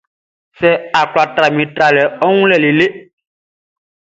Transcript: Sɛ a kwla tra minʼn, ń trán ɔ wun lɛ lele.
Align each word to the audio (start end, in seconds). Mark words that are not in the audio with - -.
Sɛ 0.59 0.69
a 0.99 1.01
kwla 1.11 1.23
tra 1.35 1.47
minʼn, 1.55 1.69
ń 1.69 1.73
trán 1.75 1.95
ɔ 2.23 2.27
wun 2.37 2.49
lɛ 2.51 2.57
lele. 2.63 2.85